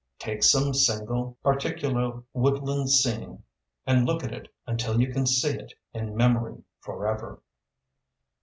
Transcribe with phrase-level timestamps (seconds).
[0.17, 3.43] Take some single, particular woodland scene
[3.85, 7.43] and look at it until you can see it in memory forever.